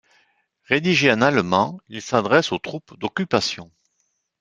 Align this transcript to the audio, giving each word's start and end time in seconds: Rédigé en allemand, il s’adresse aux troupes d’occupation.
Rédigé 0.63 1.11
en 1.11 1.21
allemand, 1.21 1.79
il 1.87 2.01
s’adresse 2.01 2.51
aux 2.51 2.57
troupes 2.57 2.97
d’occupation. 2.97 3.69